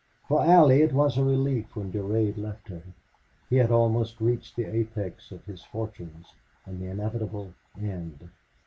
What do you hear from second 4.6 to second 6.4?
apex of his fortunes